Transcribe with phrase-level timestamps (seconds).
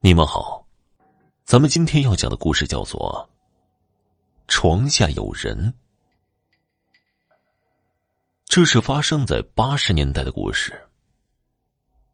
[0.00, 0.64] 你们好，
[1.44, 3.28] 咱们今天要讲的故事叫做
[4.46, 5.56] 《床下有人》。
[8.44, 10.72] 这是发生在八十年代的故事。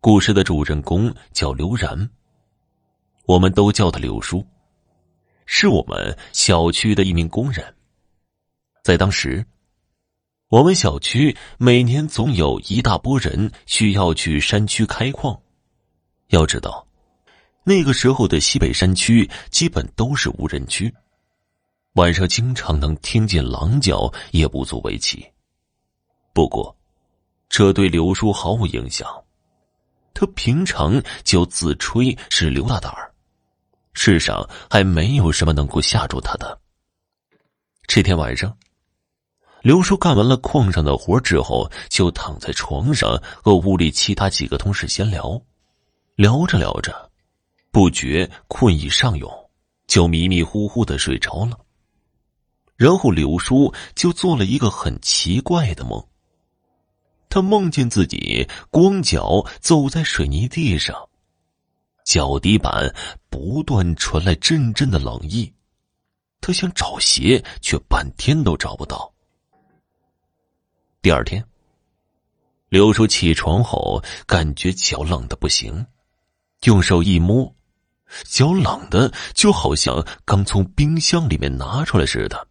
[0.00, 2.08] 故事的主人公叫刘然，
[3.24, 4.46] 我们都叫他刘叔，
[5.44, 7.74] 是我们小区的一名工人。
[8.84, 9.44] 在当时，
[10.46, 15.42] 我们小区每年总有一大波人需要去山区开矿，
[16.28, 16.86] 要知道。
[17.64, 20.92] 那个时候的西北山区基本都是无人区，
[21.92, 25.24] 晚上经常能听见狼叫，也不足为奇。
[26.32, 26.76] 不过，
[27.48, 29.08] 这对刘叔毫无影响。
[30.14, 33.12] 他平常就自吹是刘大胆儿，
[33.92, 36.58] 世上还没有什么能够吓住他的。
[37.86, 38.56] 这天晚上，
[39.62, 45.40] 刘叔干完了矿上的活之后，就躺在床上和屋里其他几个同事闲聊，
[46.16, 47.11] 聊着聊着。
[47.72, 49.50] 不觉困意上涌，
[49.86, 51.58] 就迷迷糊糊的睡着了。
[52.76, 56.06] 然后刘叔就做了一个很奇怪的梦。
[57.30, 61.08] 他梦见自己光脚走在水泥地上，
[62.04, 62.94] 脚底板
[63.30, 65.50] 不断传来阵阵的冷意。
[66.42, 69.10] 他想找鞋，却半天都找不到。
[71.00, 71.42] 第二天，
[72.68, 75.86] 刘叔起床后感觉脚冷的不行，
[76.64, 77.50] 用手一摸。
[78.24, 82.48] 脚冷的就好像刚从冰箱里面拿出来似的。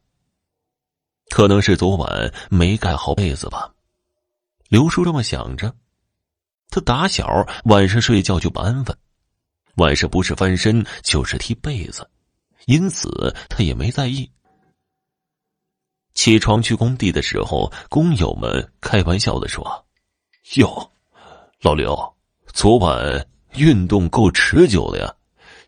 [1.30, 3.74] 可能是昨晚没盖好被子吧，
[4.68, 5.74] 刘叔这么想着。
[6.70, 8.98] 他打小晚上睡觉就不安分，
[9.76, 12.10] 晚上不是翻身就是踢被子，
[12.66, 14.30] 因此他也没在意。
[16.14, 19.86] 起床去工地的时候，工友们开玩笑的说
[20.56, 20.92] ：“哟，
[21.62, 22.16] 老刘，
[22.54, 25.16] 昨晚运动够持久的呀。”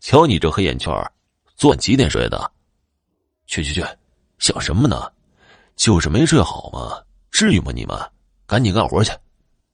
[0.04, 0.92] 瞧你这黑眼圈，
[1.56, 2.52] 昨晚几点睡的？
[3.46, 3.82] 去去去，
[4.38, 5.10] 想什么呢？
[5.76, 7.72] 就是没睡好嘛，至于吗？
[7.74, 7.98] 你们
[8.46, 9.10] 赶紧干活去。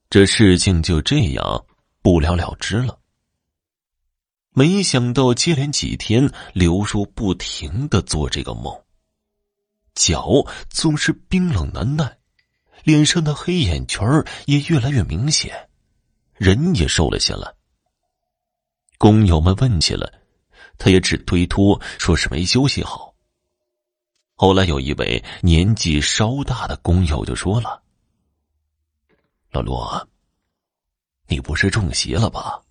[0.09, 1.67] 这事情就这样
[2.01, 2.97] 不了了之了。
[4.51, 8.73] 没想到接连几天，刘叔不停的做这个梦，
[9.97, 12.19] 脚总是冰冷难耐，
[12.85, 14.07] 脸上的黑眼圈
[14.47, 15.69] 也越来越明显，
[16.37, 17.53] 人也瘦了下来。
[18.97, 20.20] 工友们问起来。
[20.81, 23.15] 他也只推脱，说是没休息好。
[24.35, 27.83] 后来有一位年纪稍大的工友就说了
[29.53, 30.09] ：“老罗，
[31.27, 32.63] 你不是中邪了吧？”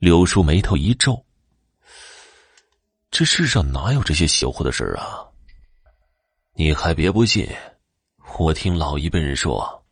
[0.00, 1.22] 刘叔眉头一皱
[3.12, 5.28] ：“这世上哪有这些邪乎的事啊？
[6.54, 7.46] 你还别不信，
[8.38, 9.84] 我听老一辈人说，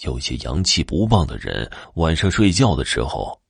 [0.00, 3.40] 有些阳气不旺的人晚上睡觉的时候。”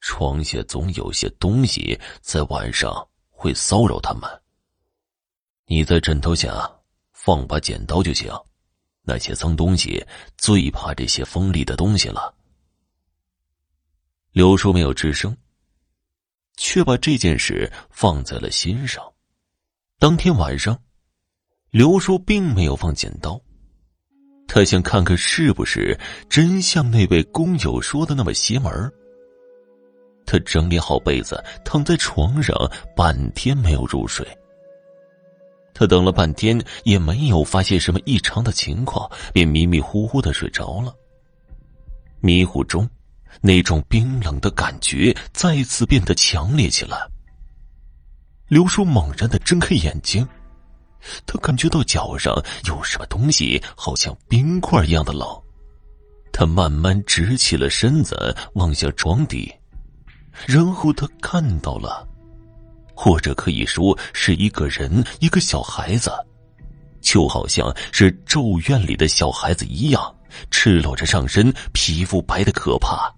[0.00, 4.22] 床下总有些东西在晚上会骚扰他们。
[5.66, 6.70] 你在枕头下
[7.12, 8.32] 放把剪刀就行，
[9.02, 10.04] 那些脏东西
[10.36, 12.34] 最怕这些锋利的东西了。
[14.32, 15.36] 刘叔没有吱声，
[16.56, 19.02] 却把这件事放在了心上。
[19.98, 20.80] 当天晚上，
[21.70, 23.40] 刘叔并没有放剪刀，
[24.46, 25.98] 他想看看是不是
[26.30, 28.92] 真像那位工友说的那么邪门儿。
[30.30, 32.54] 他整理好被子，躺在床上，
[32.94, 34.26] 半天没有入睡。
[35.72, 40.94] 他等了半天，也没有发现什么异常的情况，便迷迷糊糊的睡着了。
[42.20, 42.86] 迷糊中，
[43.40, 46.98] 那种冰冷的感觉再次变得强烈起来。
[48.48, 50.28] 刘叔猛然的睁开眼睛，
[51.24, 52.34] 他感觉到脚上
[52.66, 55.26] 有什么东西，好像冰块一样的冷。
[56.32, 59.50] 他慢慢直起了身子，望向床底。
[60.46, 62.06] 然后他看到了，
[62.94, 66.10] 或者可以说是一个人，一个小孩子，
[67.00, 70.14] 就好像是咒怨里的小孩子一样，
[70.50, 73.12] 赤裸着上身，皮肤白的可怕，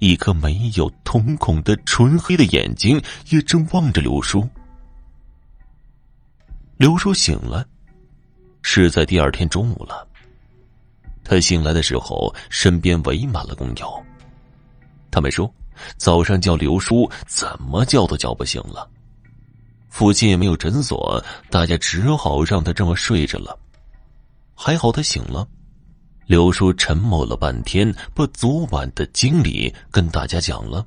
[0.00, 4.48] 一颗没有瞳孔的纯黑的眼睛也正望着刘叔。
[6.76, 7.66] 刘叔醒了，
[8.62, 10.06] 是在第二天中午了。
[11.22, 14.04] 他醒来的时候，身边围满了工友，
[15.10, 15.52] 他们说。
[15.96, 18.88] 早上叫刘叔，怎么叫都叫不醒了。
[19.88, 23.58] 附近也没有诊所，大家只好让他这么睡着了。
[24.54, 25.46] 还好他醒了。
[26.26, 30.86] 刘叔沉默了半天，把昨晚的经历跟大家讲了。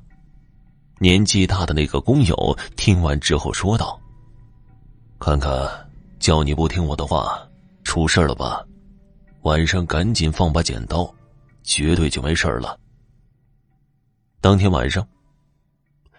[0.98, 4.00] 年纪大的那个工友听完之后说道
[5.20, 5.68] ：“看看，
[6.18, 7.40] 叫你不听我的话，
[7.84, 8.64] 出事了吧？
[9.42, 11.08] 晚上赶紧放把剪刀，
[11.62, 12.77] 绝对就没事了。”
[14.40, 15.06] 当天晚上，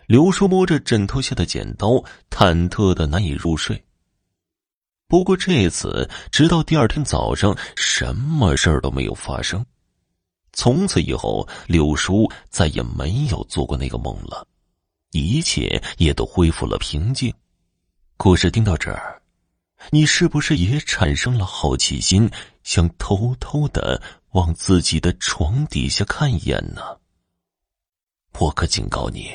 [0.06, 3.82] 刘叔摸着枕头下的剪刀，忐忑的难以入睡。
[5.08, 9.66] 不过这次，直到第二天早上，什么事儿都没有发生。
[10.52, 14.46] 从此以后，柳叔再也没有做过那个梦了，
[15.12, 17.34] 一切也都恢复了平静。
[18.18, 19.22] 故事听到这儿，
[19.92, 22.30] 你是不是也产生了好奇心，
[22.64, 24.02] 想偷偷的
[24.32, 26.82] 往自己的床底下看一眼呢？
[28.38, 29.30] 我可警告你，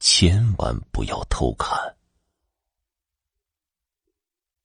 [0.00, 1.78] 千万不要偷看。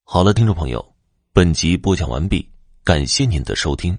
[0.03, 0.95] 好了，听众朋友，
[1.31, 2.49] 本集播讲完毕，
[2.83, 3.97] 感谢您的收听。